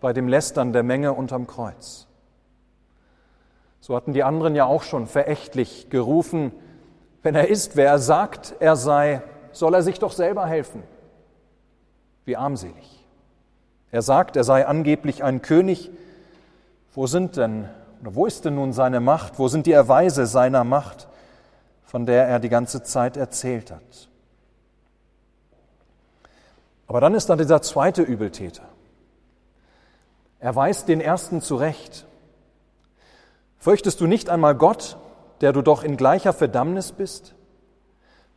bei 0.00 0.12
dem 0.12 0.28
Lästern 0.28 0.72
der 0.72 0.82
Menge 0.82 1.14
unterm 1.14 1.46
Kreuz. 1.46 2.06
So 3.80 3.96
hatten 3.96 4.12
die 4.12 4.24
anderen 4.24 4.54
ja 4.54 4.66
auch 4.66 4.82
schon 4.82 5.06
verächtlich 5.06 5.88
gerufen, 5.88 6.52
wenn 7.22 7.34
er 7.34 7.48
ist, 7.48 7.76
wer 7.76 7.88
er 7.88 7.98
sagt, 7.98 8.54
er 8.60 8.76
sei, 8.76 9.22
soll 9.52 9.72
er 9.74 9.82
sich 9.82 9.98
doch 9.98 10.12
selber 10.12 10.46
helfen. 10.46 10.82
Wie 12.24 12.36
armselig. 12.36 13.04
Er 13.90 14.02
sagt, 14.02 14.36
er 14.36 14.44
sei 14.44 14.66
angeblich 14.66 15.22
ein 15.22 15.42
König. 15.42 15.90
Wo 16.94 17.06
sind 17.06 17.36
denn, 17.36 17.68
oder 18.00 18.14
wo 18.14 18.26
ist 18.26 18.44
denn 18.44 18.56
nun 18.56 18.72
seine 18.72 19.00
Macht? 19.00 19.38
Wo 19.38 19.48
sind 19.48 19.66
die 19.66 19.72
Erweise 19.72 20.26
seiner 20.26 20.64
Macht, 20.64 21.08
von 21.84 22.06
der 22.06 22.26
er 22.26 22.40
die 22.40 22.48
ganze 22.48 22.82
Zeit 22.82 23.16
erzählt 23.16 23.70
hat? 23.70 24.08
Aber 26.86 27.00
dann 27.00 27.14
ist 27.14 27.28
da 27.28 27.36
dieser 27.36 27.62
zweite 27.62 28.02
Übeltäter. 28.02 28.64
Er 30.40 30.54
weist 30.54 30.88
den 30.88 31.00
ersten 31.00 31.40
zurecht. 31.40 32.06
Fürchtest 33.58 34.00
du 34.00 34.06
nicht 34.06 34.28
einmal 34.28 34.54
Gott, 34.54 34.98
der 35.40 35.52
du 35.52 35.62
doch 35.62 35.82
in 35.84 35.96
gleicher 35.96 36.32
Verdammnis 36.32 36.92
bist? 36.92 37.34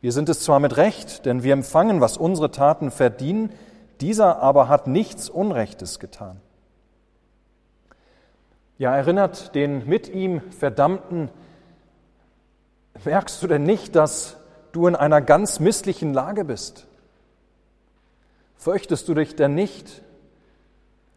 Wir 0.00 0.12
sind 0.12 0.28
es 0.28 0.40
zwar 0.40 0.60
mit 0.60 0.76
Recht, 0.76 1.26
denn 1.26 1.42
wir 1.42 1.52
empfangen, 1.52 2.00
was 2.00 2.16
unsere 2.16 2.50
Taten 2.50 2.90
verdienen, 2.90 3.52
dieser 4.00 4.40
aber 4.40 4.68
hat 4.68 4.86
nichts 4.86 5.28
Unrechtes 5.28 5.98
getan. 5.98 6.40
Ja, 8.78 8.94
erinnert 8.96 9.54
den 9.54 9.88
mit 9.88 10.08
ihm 10.08 10.40
Verdammten, 10.52 11.30
merkst 13.04 13.42
du 13.42 13.46
denn 13.48 13.64
nicht, 13.64 13.96
dass 13.96 14.36
du 14.72 14.86
in 14.86 14.94
einer 14.94 15.20
ganz 15.20 15.58
misslichen 15.58 16.14
Lage 16.14 16.44
bist? 16.44 16.86
Fürchtest 18.56 19.08
du 19.08 19.14
dich 19.14 19.34
denn 19.36 19.54
nicht? 19.54 20.02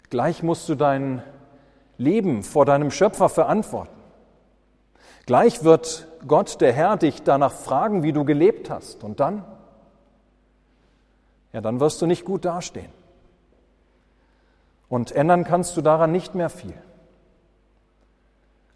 Gleich 0.09 0.43
musst 0.43 0.69
du 0.69 0.75
dein 0.75 1.23
Leben 1.97 2.43
vor 2.43 2.65
deinem 2.65 2.91
Schöpfer 2.91 3.29
verantworten. 3.29 3.95
Gleich 5.25 5.63
wird 5.63 6.07
Gott, 6.27 6.61
der 6.61 6.73
Herr, 6.73 6.97
dich 6.97 7.23
danach 7.23 7.53
fragen, 7.53 8.03
wie 8.03 8.11
du 8.11 8.25
gelebt 8.25 8.69
hast. 8.69 9.03
Und 9.03 9.19
dann? 9.19 9.45
Ja, 11.53 11.61
dann 11.61 11.79
wirst 11.79 12.01
du 12.01 12.05
nicht 12.05 12.25
gut 12.25 12.45
dastehen. 12.45 12.91
Und 14.89 15.11
ändern 15.11 15.43
kannst 15.43 15.77
du 15.77 15.81
daran 15.81 16.11
nicht 16.11 16.35
mehr 16.35 16.49
viel. 16.49 16.73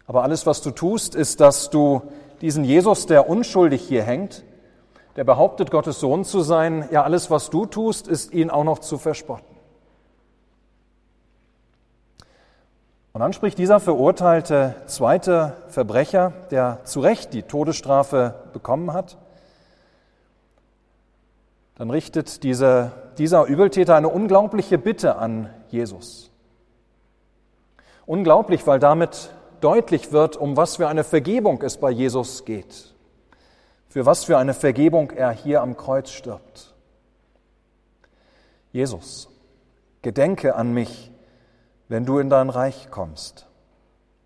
Aber 0.06 0.22
alles, 0.22 0.46
was 0.46 0.62
du 0.62 0.70
tust, 0.70 1.14
ist, 1.14 1.40
dass 1.40 1.70
du 1.70 2.02
diesen 2.40 2.64
Jesus, 2.64 3.06
der 3.06 3.28
unschuldig 3.28 3.82
hier 3.82 4.02
hängt, 4.02 4.44
der 5.16 5.24
behauptet, 5.24 5.70
Gottes 5.70 5.98
Sohn 6.00 6.24
zu 6.24 6.42
sein, 6.42 6.88
ja, 6.90 7.02
alles, 7.02 7.30
was 7.30 7.50
du 7.50 7.66
tust, 7.66 8.06
ist 8.06 8.32
ihn 8.32 8.50
auch 8.50 8.64
noch 8.64 8.78
zu 8.78 8.98
verspotten. 8.98 9.56
Und 13.12 13.20
dann 13.20 13.32
spricht 13.32 13.56
dieser 13.56 13.80
verurteilte 13.80 14.74
zweite 14.86 15.56
Verbrecher, 15.68 16.34
der 16.50 16.84
zu 16.84 17.00
Recht 17.00 17.32
die 17.32 17.42
Todesstrafe 17.42 18.34
bekommen 18.52 18.92
hat, 18.92 19.16
dann 21.76 21.90
richtet 21.90 22.42
diese, 22.42 22.92
dieser 23.18 23.44
Übeltäter 23.44 23.94
eine 23.94 24.08
unglaubliche 24.08 24.78
Bitte 24.78 25.16
an 25.16 25.50
Jesus. 25.68 26.30
Unglaublich, 28.06 28.66
weil 28.66 28.78
damit 28.78 29.30
deutlich 29.60 30.12
wird, 30.12 30.36
um 30.36 30.56
was 30.56 30.76
für 30.76 30.88
eine 30.88 31.04
Vergebung 31.04 31.62
es 31.62 31.76
bei 31.76 31.90
Jesus 31.90 32.44
geht, 32.44 32.94
für 33.88 34.06
was 34.06 34.24
für 34.24 34.38
eine 34.38 34.54
Vergebung 34.54 35.10
er 35.10 35.30
hier 35.30 35.60
am 35.60 35.76
Kreuz 35.76 36.10
stirbt. 36.10 36.74
Jesus, 38.72 39.28
gedenke 40.02 40.54
an 40.54 40.72
mich, 40.72 41.10
wenn 41.88 42.06
du 42.06 42.18
in 42.18 42.30
dein 42.30 42.48
Reich 42.48 42.90
kommst, 42.90 43.46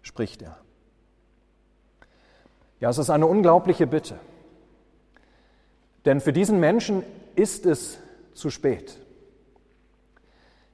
spricht 0.03 0.43
er. 0.43 0.57
Ja, 2.81 2.91
es 2.91 2.99
ist 2.99 3.11
eine 3.11 3.27
unglaubliche 3.27 3.87
Bitte. 3.87 4.19
Denn 6.05 6.21
für 6.21 6.33
diesen 6.33 6.61
Menschen 6.61 7.03
ist 7.37 7.67
es 7.67 7.99
zu 8.35 8.51
spät. 8.51 8.99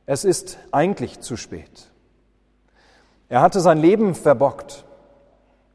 Es 0.06 0.24
ist 0.24 0.58
eigentlich 0.70 1.20
zu 1.20 1.36
spät. 1.36 1.90
Er 3.28 3.40
hatte 3.40 3.60
sein 3.60 3.78
Leben 3.78 4.14
verbockt, 4.14 4.84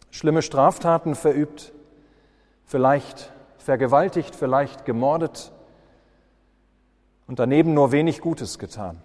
schlimme 0.09 0.41
Straftaten 0.41 1.15
verübt, 1.15 1.73
vielleicht 2.65 3.31
vergewaltigt, 3.57 4.35
vielleicht 4.35 4.85
gemordet 4.85 5.51
und 7.27 7.39
daneben 7.39 7.73
nur 7.73 7.91
wenig 7.91 8.21
Gutes 8.21 8.57
getan. 8.57 9.01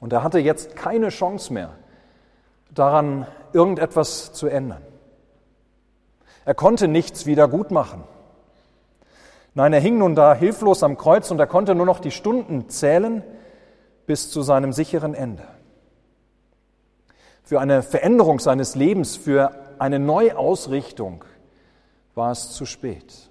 Und 0.00 0.14
er 0.14 0.22
hatte 0.22 0.38
jetzt 0.38 0.74
keine 0.76 1.10
Chance 1.10 1.52
mehr, 1.52 1.76
daran 2.70 3.26
irgendetwas 3.52 4.32
zu 4.32 4.46
ändern. 4.46 4.82
Er 6.46 6.54
konnte 6.54 6.88
nichts 6.88 7.26
wieder 7.26 7.48
gut 7.48 7.70
machen. 7.70 8.04
Nein, 9.54 9.72
er 9.72 9.80
hing 9.80 9.98
nun 9.98 10.14
da 10.14 10.34
hilflos 10.34 10.82
am 10.82 10.96
Kreuz 10.96 11.30
und 11.30 11.40
er 11.40 11.46
konnte 11.46 11.74
nur 11.74 11.86
noch 11.86 12.00
die 12.00 12.10
Stunden 12.10 12.68
zählen 12.68 13.22
bis 14.06 14.30
zu 14.30 14.42
seinem 14.42 14.72
sicheren 14.72 15.14
Ende. 15.14 15.42
Für 17.42 17.60
eine 17.60 17.82
Veränderung 17.82 18.38
seines 18.38 18.74
Lebens, 18.76 19.16
für 19.16 19.52
eine 19.78 19.98
Neuausrichtung 19.98 21.24
war 22.14 22.30
es 22.30 22.52
zu 22.52 22.64
spät. 22.64 23.30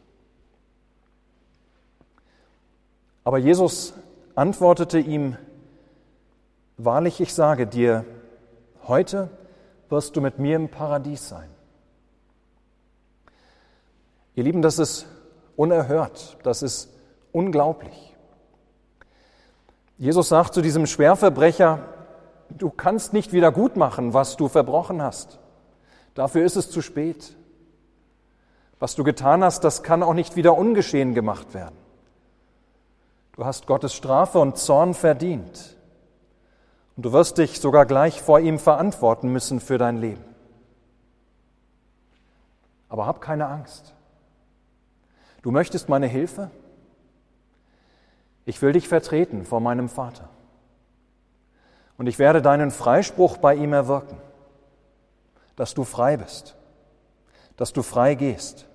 Aber 3.23 3.37
Jesus 3.37 3.93
antwortete 4.35 4.99
ihm, 4.99 5.37
Wahrlich, 6.81 7.19
ich 7.19 7.33
sage 7.33 7.67
dir, 7.67 8.05
heute 8.87 9.29
wirst 9.89 10.15
du 10.15 10.21
mit 10.21 10.39
mir 10.39 10.55
im 10.55 10.69
Paradies 10.69 11.27
sein. 11.27 11.49
Ihr 14.33 14.45
Lieben, 14.45 14.61
das 14.61 14.79
ist 14.79 15.05
unerhört, 15.59 16.37
das 16.43 16.63
ist 16.63 16.89
unglaublich. 17.33 18.15
Jesus 19.97 20.29
sagt 20.29 20.53
zu 20.53 20.61
diesem 20.61 20.85
Schwerverbrecher, 20.85 21.79
du 22.49 22.69
kannst 22.69 23.11
nicht 23.11 23.33
wieder 23.33 23.51
gut 23.51 23.75
machen, 23.75 24.13
was 24.13 24.37
du 24.37 24.47
verbrochen 24.47 25.01
hast. 25.01 25.37
Dafür 26.13 26.45
ist 26.45 26.55
es 26.55 26.71
zu 26.71 26.81
spät. 26.81 27.35
Was 28.79 28.95
du 28.95 29.03
getan 29.03 29.43
hast, 29.43 29.65
das 29.65 29.83
kann 29.83 30.01
auch 30.01 30.13
nicht 30.13 30.37
wieder 30.37 30.57
ungeschehen 30.57 31.13
gemacht 31.13 31.53
werden. 31.53 31.75
Du 33.33 33.43
hast 33.43 33.67
Gottes 33.67 33.93
Strafe 33.93 34.39
und 34.39 34.57
Zorn 34.57 34.93
verdient. 34.93 35.75
Und 36.95 37.03
du 37.03 37.11
wirst 37.11 37.37
dich 37.37 37.59
sogar 37.59 37.85
gleich 37.85 38.21
vor 38.21 38.39
ihm 38.39 38.59
verantworten 38.59 39.27
müssen 39.27 39.59
für 39.59 39.77
dein 39.77 39.97
Leben. 39.97 40.23
Aber 42.87 43.05
hab 43.05 43.19
keine 43.19 43.47
Angst. 43.47 43.93
Du 45.41 45.51
möchtest 45.51 45.89
meine 45.89 46.07
Hilfe? 46.07 46.51
Ich 48.45 48.61
will 48.61 48.73
dich 48.73 48.87
vertreten 48.87 49.45
vor 49.45 49.59
meinem 49.59 49.89
Vater. 49.89 50.29
Und 51.97 52.07
ich 52.07 52.19
werde 52.19 52.41
deinen 52.41 52.71
Freispruch 52.71 53.37
bei 53.37 53.55
ihm 53.55 53.73
erwirken, 53.73 54.17
dass 55.55 55.73
du 55.73 55.83
frei 55.83 56.17
bist, 56.17 56.55
dass 57.57 57.73
du 57.73 57.83
frei 57.83 58.15
gehst. 58.15 58.65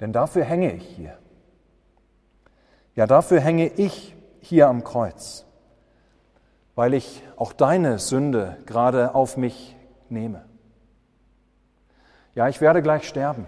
Denn 0.00 0.12
dafür 0.12 0.44
hänge 0.44 0.72
ich 0.72 0.86
hier. 0.86 1.18
Ja, 2.94 3.06
dafür 3.06 3.40
hänge 3.40 3.66
ich 3.66 4.16
hier 4.40 4.68
am 4.68 4.84
Kreuz, 4.84 5.44
weil 6.74 6.94
ich 6.94 7.22
auch 7.36 7.52
deine 7.52 7.98
Sünde 7.98 8.56
gerade 8.66 9.14
auf 9.14 9.36
mich 9.36 9.76
nehme. 10.08 10.44
Ja, 12.34 12.48
ich 12.48 12.60
werde 12.60 12.82
gleich 12.82 13.08
sterben 13.08 13.46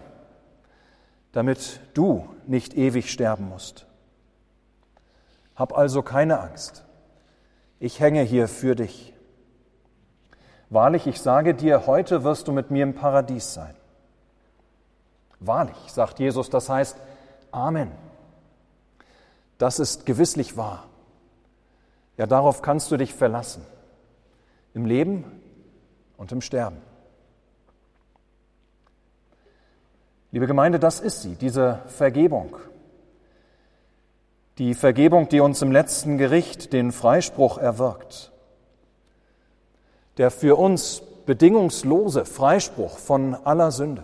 damit 1.37 1.81
du 1.93 2.27
nicht 2.47 2.79
ewig 2.79 3.13
sterben 3.13 3.51
musst. 3.51 3.85
Hab 5.55 5.77
also 5.77 6.01
keine 6.01 6.41
Angst. 6.41 6.87
Ich 7.79 8.01
hänge 8.01 8.23
hier 8.23 8.49
für 8.49 8.75
dich. 8.75 9.13
Wahrlich, 10.71 11.07
ich 11.07 11.21
sage 11.21 11.55
dir, 11.55 11.87
heute 11.87 12.25
wirst 12.25 12.49
du 12.49 12.53
mit 12.53 12.71
mir 12.71 12.85
im 12.85 12.95
Paradies 12.95 13.53
sein. 13.53 13.75
Wahrlich, 15.39 15.77
sagt 15.89 16.21
Jesus, 16.21 16.49
das 16.49 16.71
heißt 16.71 16.97
Amen. 17.51 17.93
Das 19.59 19.79
ist 19.79 20.07
gewisslich 20.07 20.57
wahr. 20.57 20.85
Ja, 22.17 22.27
darauf 22.27 22.63
kannst 22.63 22.91
du 22.91 22.97
dich 22.97 23.13
verlassen. 23.13 23.63
Im 24.73 24.87
Leben 24.87 25.39
und 26.17 26.33
im 26.33 26.41
Sterben. 26.41 26.79
Liebe 30.37 30.49
Gemeinde, 30.49 30.79
das 30.79 31.01
ist 31.01 31.23
sie, 31.23 31.35
diese 31.35 31.81
Vergebung. 31.87 32.59
Die 34.59 34.75
Vergebung, 34.75 35.31
die 35.31 35.41
uns 35.41 35.63
im 35.63 35.73
letzten 35.73 36.19
Gericht 36.19 36.75
den 36.75 36.93
Freispruch 36.93 37.57
erwirkt. 37.57 38.33
Der 40.19 40.31
für 40.31 40.59
uns 40.59 41.01
bedingungslose 41.25 42.27
Freispruch 42.27 42.99
von 42.99 43.35
aller 43.35 43.71
Sünde. 43.71 44.03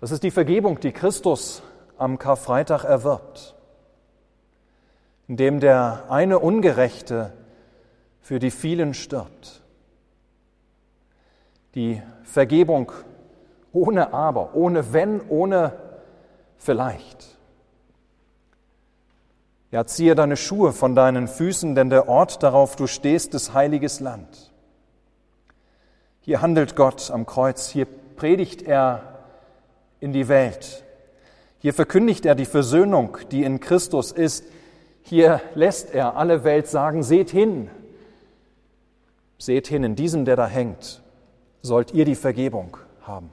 Das 0.00 0.10
ist 0.10 0.24
die 0.24 0.32
Vergebung, 0.32 0.80
die 0.80 0.90
Christus 0.90 1.62
am 1.96 2.18
Karfreitag 2.18 2.82
erwirbt, 2.82 3.54
indem 5.28 5.60
der 5.60 6.06
eine 6.08 6.40
Ungerechte 6.40 7.32
für 8.20 8.40
die 8.40 8.50
vielen 8.50 8.94
stirbt. 8.94 9.62
Die 11.76 12.02
Vergebung 12.24 12.90
ohne 13.72 14.12
aber, 14.12 14.54
ohne 14.54 14.92
wenn, 14.92 15.20
ohne 15.28 15.72
vielleicht. 16.56 17.38
Ja, 19.70 19.86
ziehe 19.86 20.14
deine 20.14 20.36
Schuhe 20.36 20.72
von 20.72 20.94
deinen 20.94 21.28
Füßen, 21.28 21.74
denn 21.74 21.88
der 21.88 22.08
Ort, 22.08 22.42
darauf 22.42 22.76
du 22.76 22.86
stehst, 22.86 23.34
ist 23.34 23.54
heiliges 23.54 24.00
Land. 24.00 24.52
Hier 26.20 26.42
handelt 26.42 26.76
Gott 26.76 27.10
am 27.10 27.26
Kreuz, 27.26 27.68
hier 27.68 27.86
predigt 27.86 28.62
er 28.62 29.18
in 29.98 30.12
die 30.12 30.28
Welt. 30.28 30.84
Hier 31.58 31.72
verkündigt 31.72 32.26
er 32.26 32.34
die 32.34 32.44
Versöhnung, 32.44 33.16
die 33.30 33.44
in 33.44 33.60
Christus 33.60 34.12
ist. 34.12 34.44
Hier 35.02 35.40
lässt 35.54 35.94
er 35.94 36.16
alle 36.16 36.44
Welt 36.44 36.66
sagen, 36.68 37.02
seht 37.02 37.30
hin, 37.30 37.70
seht 39.38 39.68
hin, 39.68 39.84
in 39.84 39.96
diesem, 39.96 40.24
der 40.24 40.36
da 40.36 40.46
hängt, 40.46 41.02
sollt 41.62 41.94
ihr 41.94 42.04
die 42.04 42.14
Vergebung 42.14 42.76
haben. 43.02 43.30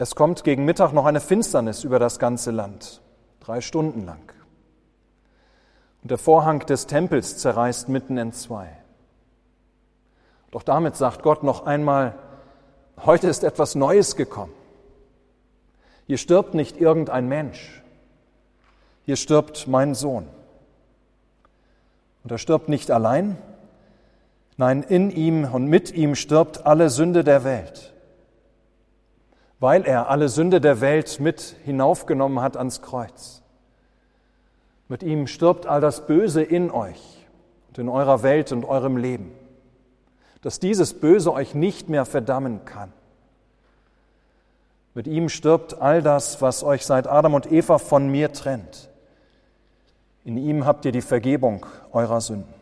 Es 0.00 0.14
kommt 0.14 0.44
gegen 0.44 0.64
Mittag 0.64 0.94
noch 0.94 1.04
eine 1.04 1.20
Finsternis 1.20 1.84
über 1.84 1.98
das 1.98 2.18
ganze 2.18 2.52
Land, 2.52 3.02
drei 3.38 3.60
Stunden 3.60 4.06
lang. 4.06 4.32
Und 6.00 6.10
der 6.10 6.16
Vorhang 6.16 6.60
des 6.60 6.86
Tempels 6.86 7.36
zerreißt 7.36 7.90
mitten 7.90 8.16
in 8.16 8.32
zwei. 8.32 8.70
Doch 10.52 10.62
damit 10.62 10.96
sagt 10.96 11.22
Gott 11.22 11.42
noch 11.42 11.66
einmal, 11.66 12.14
heute 13.04 13.28
ist 13.28 13.44
etwas 13.44 13.74
Neues 13.74 14.16
gekommen. 14.16 14.54
Hier 16.06 16.16
stirbt 16.16 16.54
nicht 16.54 16.80
irgendein 16.80 17.28
Mensch, 17.28 17.82
hier 19.04 19.16
stirbt 19.16 19.68
mein 19.68 19.94
Sohn. 19.94 20.26
Und 22.24 22.32
er 22.32 22.38
stirbt 22.38 22.70
nicht 22.70 22.90
allein, 22.90 23.36
nein, 24.56 24.82
in 24.82 25.10
ihm 25.10 25.44
und 25.44 25.66
mit 25.66 25.92
ihm 25.92 26.14
stirbt 26.14 26.64
alle 26.64 26.88
Sünde 26.88 27.22
der 27.22 27.44
Welt 27.44 27.89
weil 29.60 29.84
er 29.84 30.08
alle 30.08 30.30
Sünde 30.30 30.60
der 30.60 30.80
Welt 30.80 31.20
mit 31.20 31.54
hinaufgenommen 31.64 32.40
hat 32.40 32.56
ans 32.56 32.80
Kreuz. 32.80 33.42
Mit 34.88 35.02
ihm 35.02 35.26
stirbt 35.26 35.66
all 35.66 35.82
das 35.82 36.06
Böse 36.06 36.42
in 36.42 36.70
euch 36.70 37.26
und 37.68 37.78
in 37.78 37.88
eurer 37.88 38.22
Welt 38.22 38.50
und 38.50 38.64
eurem 38.64 38.96
Leben, 38.96 39.30
dass 40.40 40.58
dieses 40.58 40.98
Böse 40.98 41.32
euch 41.32 41.54
nicht 41.54 41.90
mehr 41.90 42.06
verdammen 42.06 42.64
kann. 42.64 42.90
Mit 44.94 45.06
ihm 45.06 45.28
stirbt 45.28 45.80
all 45.80 46.02
das, 46.02 46.42
was 46.42 46.64
euch 46.64 46.84
seit 46.84 47.06
Adam 47.06 47.34
und 47.34 47.52
Eva 47.52 47.78
von 47.78 48.08
mir 48.08 48.32
trennt, 48.32 48.88
In 50.24 50.36
ihm 50.36 50.66
habt 50.66 50.84
ihr 50.84 50.92
die 50.92 51.02
Vergebung 51.02 51.64
eurer 51.92 52.20
Sünden. 52.20 52.52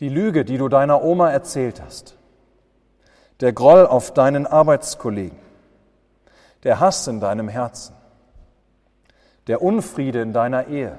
Die 0.00 0.08
Lüge, 0.08 0.44
die 0.44 0.58
du 0.58 0.68
deiner 0.68 1.02
Oma 1.02 1.30
erzählt 1.30 1.82
hast, 1.82 2.15
der 3.40 3.52
Groll 3.52 3.86
auf 3.86 4.14
deinen 4.14 4.46
Arbeitskollegen, 4.46 5.38
der 6.62 6.80
Hass 6.80 7.06
in 7.06 7.20
deinem 7.20 7.48
Herzen, 7.48 7.94
der 9.46 9.62
Unfriede 9.62 10.22
in 10.22 10.32
deiner 10.32 10.68
Ehe, 10.68 10.98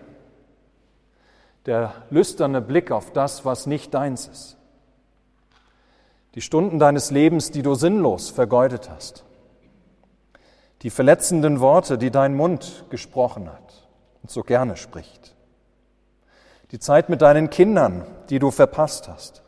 der 1.66 1.94
lüsterne 2.10 2.62
Blick 2.62 2.92
auf 2.92 3.12
das, 3.12 3.44
was 3.44 3.66
nicht 3.66 3.94
deins 3.94 4.28
ist, 4.28 4.58
die 6.36 6.42
Stunden 6.42 6.80
deines 6.80 7.12
Lebens, 7.12 7.52
die 7.52 7.64
du 7.64 7.74
sinnlos 7.74 8.30
vergeudet 8.30 8.90
hast, 8.90 9.24
die 10.84 10.92
verletzenden 10.92 11.60
Worte, 11.60 11.98
die 11.98 12.12
dein 12.12 12.36
Mund 12.36 12.86
gesprochen 12.92 13.52
hat 13.52 13.88
und 14.22 14.30
so 14.30 14.44
gerne 14.44 14.78
spricht, 14.78 15.36
die 16.72 16.80
Zeit 16.80 17.10
mit 17.10 17.22
deinen 17.22 17.50
Kindern, 17.50 18.06
die 18.30 18.38
du 18.38 18.52
verpasst 18.52 19.08
hast, 19.08 19.42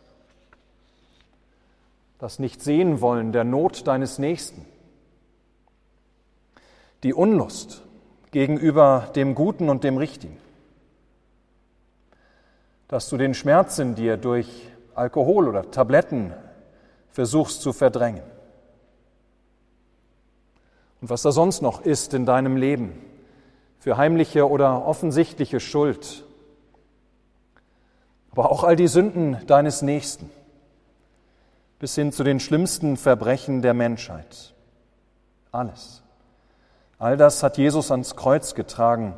das 2.20 2.38
Nicht-Sehen 2.38 3.02
wollen 3.02 3.32
der 3.32 3.46
Not 3.46 3.88
deines 3.88 4.20
Nächsten, 4.20 4.66
die 7.04 7.14
Unlust 7.14 7.82
gegenüber 8.32 9.10
dem 9.16 9.36
Guten 9.36 9.70
und 9.70 9.86
dem 9.86 9.98
Richtigen, 9.98 10.38
dass 12.90 13.10
du 13.10 13.18
den 13.18 13.34
Schmerz 13.34 13.80
in 13.80 13.96
dir 13.96 14.18
durch 14.18 14.68
Alkohol 14.96 15.48
oder 15.48 15.72
Tabletten 15.72 16.34
versuchst 17.10 17.62
zu 17.62 17.72
verdrängen. 17.72 18.24
Und 21.00 21.10
was 21.10 21.22
da 21.22 21.32
sonst 21.32 21.62
noch 21.62 21.82
ist 21.82 22.14
in 22.14 22.26
deinem 22.26 22.58
Leben 22.58 23.02
für 23.80 23.96
heimliche 23.96 24.50
oder 24.50 24.86
offensichtliche 24.86 25.62
Schuld, 25.62 26.26
aber 28.32 28.52
auch 28.52 28.66
all 28.66 28.76
die 28.76 28.88
Sünden 28.88 29.38
deines 29.48 29.82
Nächsten 29.82 30.30
bis 31.80 31.96
hin 31.96 32.12
zu 32.12 32.24
den 32.24 32.40
schlimmsten 32.40 32.98
Verbrechen 32.98 33.62
der 33.62 33.74
Menschheit. 33.74 34.54
Alles. 35.52 36.04
All 37.00 37.16
das 37.16 37.42
hat 37.42 37.58
Jesus 37.58 37.92
ans 37.92 38.18
Kreuz 38.18 38.54
getragen. 38.54 39.16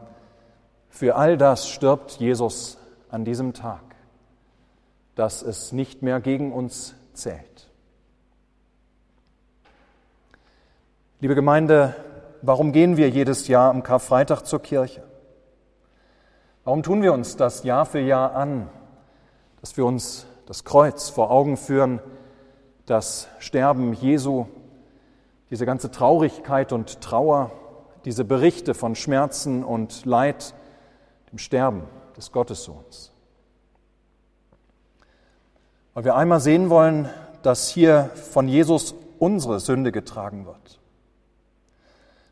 Für 0.89 1.15
all 1.15 1.37
das 1.37 1.67
stirbt 1.67 2.13
Jesus 2.13 2.77
an 3.09 3.25
diesem 3.25 3.53
Tag, 3.53 3.81
dass 5.15 5.41
es 5.41 5.71
nicht 5.71 6.03
mehr 6.03 6.21
gegen 6.21 6.53
uns 6.53 6.93
zählt. 7.13 7.69
Liebe 11.19 11.35
Gemeinde, 11.35 11.95
warum 12.41 12.71
gehen 12.71 12.97
wir 12.97 13.09
jedes 13.09 13.47
Jahr 13.47 13.71
am 13.71 13.83
Karfreitag 13.83 14.43
zur 14.43 14.61
Kirche? 14.61 15.03
Warum 16.63 16.83
tun 16.83 17.01
wir 17.01 17.13
uns 17.13 17.35
das 17.35 17.63
Jahr 17.63 17.85
für 17.85 17.99
Jahr 17.99 18.35
an, 18.35 18.69
dass 19.61 19.77
wir 19.77 19.85
uns 19.85 20.27
das 20.45 20.63
Kreuz 20.63 21.09
vor 21.09 21.31
Augen 21.31 21.57
führen, 21.57 21.99
das 22.85 23.27
Sterben 23.39 23.93
Jesu, 23.93 24.47
diese 25.49 25.65
ganze 25.65 25.91
Traurigkeit 25.91 26.71
und 26.71 27.01
Trauer, 27.01 27.51
diese 28.05 28.25
Berichte 28.25 28.73
von 28.73 28.95
Schmerzen 28.95 29.63
und 29.63 30.05
Leid, 30.05 30.53
dem 31.31 31.37
Sterben 31.37 31.83
des 32.17 32.31
Gottessohns? 32.31 33.11
Weil 35.93 36.05
wir 36.05 36.15
einmal 36.15 36.39
sehen 36.39 36.69
wollen, 36.69 37.09
dass 37.43 37.67
hier 37.67 38.09
von 38.15 38.47
Jesus 38.47 38.95
unsere 39.19 39.59
Sünde 39.59 39.91
getragen 39.91 40.45
wird. 40.45 40.79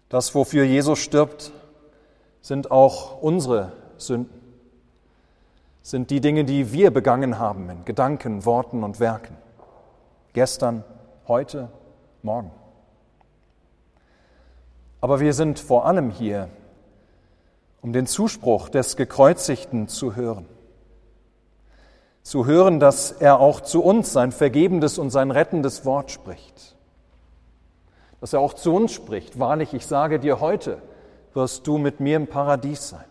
Das, 0.08 0.34
wofür 0.34 0.64
Jesus 0.64 1.00
stirbt, 1.00 1.52
sind 2.42 2.72
auch 2.72 3.22
unsere 3.22 3.74
Sünden, 3.98 4.40
sind 5.82 6.10
die 6.10 6.22
Dinge, 6.22 6.46
die 6.46 6.72
wir 6.72 6.92
begangen 6.92 7.38
haben 7.38 7.70
in 7.70 7.86
Gedanken, 7.86 8.46
Worten 8.46 8.84
und 8.84 9.00
Werken. 9.00 9.38
Gestern, 10.34 10.84
heute, 11.28 11.70
morgen. 12.22 12.52
Aber 15.02 15.20
wir 15.20 15.34
sind 15.34 15.60
vor 15.60 15.86
allem 15.86 16.10
hier, 16.10 16.50
um 17.82 17.94
den 17.94 18.06
Zuspruch 18.06 18.70
des 18.70 18.98
Gekreuzigten 18.98 19.88
zu 19.88 20.16
hören. 20.16 20.46
Zu 22.24 22.46
hören, 22.46 22.80
dass 22.80 23.12
er 23.12 23.40
auch 23.40 23.62
zu 23.62 23.84
uns 23.84 24.12
sein 24.12 24.32
vergebendes 24.32 24.98
und 24.98 25.10
sein 25.10 25.32
rettendes 25.32 25.86
Wort 25.86 26.12
spricht 26.12 26.76
dass 28.20 28.34
er 28.34 28.40
auch 28.40 28.54
zu 28.54 28.74
uns 28.74 28.92
spricht. 28.92 29.40
Wahrlich, 29.40 29.74
ich 29.74 29.86
sage 29.86 30.20
dir 30.20 30.40
heute, 30.40 30.82
wirst 31.34 31.66
du 31.68 31.78
mit 31.78 32.00
mir 32.00 32.18
im 32.18 32.28
Paradies 32.28 32.90
sein. 32.90 33.06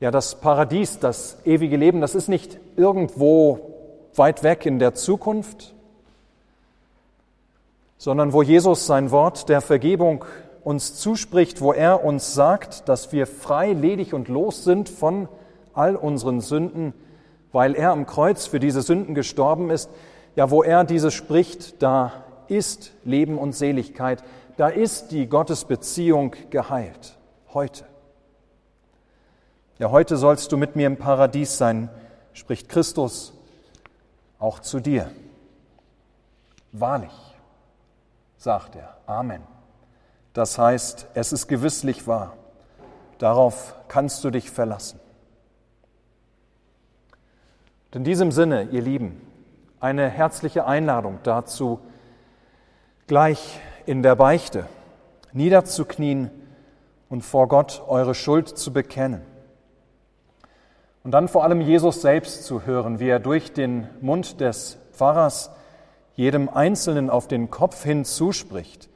Ja, 0.00 0.10
das 0.12 0.40
Paradies, 0.40 1.00
das 1.00 1.38
ewige 1.44 1.76
Leben, 1.76 2.00
das 2.00 2.14
ist 2.14 2.28
nicht 2.28 2.58
irgendwo 2.76 3.74
weit 4.18 4.42
weg 4.42 4.66
in 4.66 4.78
der 4.78 4.94
Zukunft, 4.94 5.74
sondern 7.96 8.32
wo 8.32 8.42
Jesus 8.42 8.86
sein 8.86 9.10
Wort 9.10 9.48
der 9.48 9.60
Vergebung 9.60 10.24
uns 10.62 10.94
zuspricht, 10.96 11.60
wo 11.60 11.72
er 11.72 12.04
uns 12.04 12.34
sagt, 12.34 12.88
dass 12.88 13.12
wir 13.12 13.26
frei, 13.26 13.72
ledig 13.72 14.12
und 14.12 14.28
los 14.28 14.64
sind 14.64 14.88
von 14.88 15.28
all 15.72 15.96
unseren 15.96 16.40
Sünden, 16.40 16.92
weil 17.52 17.74
er 17.74 17.92
am 17.92 18.06
Kreuz 18.06 18.46
für 18.46 18.60
diese 18.60 18.82
Sünden 18.82 19.14
gestorben 19.14 19.70
ist. 19.70 19.88
Ja, 20.36 20.50
wo 20.50 20.62
er 20.62 20.84
dieses 20.84 21.14
spricht, 21.14 21.82
da 21.82 22.12
ist 22.48 22.92
Leben 23.04 23.38
und 23.38 23.54
Seligkeit. 23.54 24.22
Da 24.56 24.68
ist 24.68 25.12
die 25.12 25.28
Gottesbeziehung 25.28 26.34
geheilt. 26.50 27.16
Heute. 27.54 27.84
Ja, 29.78 29.90
heute 29.90 30.16
sollst 30.16 30.52
du 30.52 30.56
mit 30.56 30.76
mir 30.76 30.86
im 30.86 30.96
Paradies 30.96 31.56
sein, 31.56 31.88
spricht 32.32 32.68
Christus 32.68 33.37
auch 34.38 34.60
zu 34.60 34.80
dir. 34.80 35.10
Wahrlich, 36.72 37.12
sagt 38.36 38.76
er. 38.76 38.96
Amen. 39.06 39.42
Das 40.32 40.58
heißt, 40.58 41.08
es 41.14 41.32
ist 41.32 41.48
gewisslich 41.48 42.06
wahr. 42.06 42.36
Darauf 43.18 43.74
kannst 43.88 44.22
du 44.22 44.30
dich 44.30 44.50
verlassen. 44.50 45.00
Und 47.86 47.96
in 47.96 48.04
diesem 48.04 48.30
Sinne, 48.30 48.64
ihr 48.64 48.82
Lieben, 48.82 49.20
eine 49.80 50.08
herzliche 50.08 50.66
Einladung 50.66 51.18
dazu, 51.22 51.80
gleich 53.06 53.60
in 53.86 54.02
der 54.02 54.14
Beichte 54.14 54.66
niederzuknien 55.32 56.30
und 57.08 57.22
vor 57.22 57.48
Gott 57.48 57.82
eure 57.86 58.14
Schuld 58.14 58.48
zu 58.48 58.72
bekennen. 58.72 59.22
Und 61.08 61.12
dann 61.12 61.28
vor 61.28 61.42
allem 61.42 61.62
Jesus 61.62 62.02
selbst 62.02 62.44
zu 62.44 62.66
hören, 62.66 63.00
wie 63.00 63.08
er 63.08 63.18
durch 63.18 63.54
den 63.54 63.88
Mund 64.02 64.42
des 64.42 64.76
Pfarrers 64.92 65.50
jedem 66.16 66.50
Einzelnen 66.50 67.08
auf 67.08 67.26
den 67.26 67.50
Kopf 67.50 67.82
hin 67.82 68.04
zuspricht, 68.04 68.90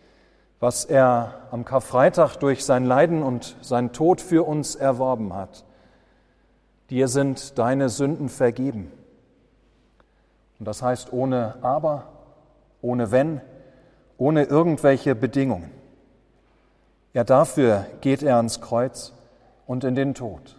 was 0.61 0.85
er 0.85 1.33
am 1.51 1.65
Karfreitag 1.65 2.37
durch 2.37 2.67
sein 2.67 2.85
Leiden 2.85 3.23
und 3.23 3.57
sein 3.63 3.95
Tod 3.95 4.21
für 4.21 4.47
uns 4.47 4.75
erworben 4.75 5.33
hat. 5.33 5.65
Dir 6.91 7.09
sind 7.09 7.59
deine 7.59 7.89
Sünden 7.89 8.29
vergeben. 8.29 8.93
Und 10.59 10.69
das 10.69 10.83
heißt 10.83 11.15
ohne 11.15 11.55
Aber, 11.63 12.09
ohne 12.83 13.11
Wenn, 13.11 13.41
ohne 14.19 14.43
irgendwelche 14.43 15.15
Bedingungen. 15.15 15.71
Ja, 17.15 17.25
dafür 17.25 17.87
geht 18.03 18.23
er 18.23 18.37
ans 18.37 18.61
Kreuz 18.61 19.15
und 19.67 19.83
in 19.85 19.95
den 19.95 20.13
Tod. 20.13 20.59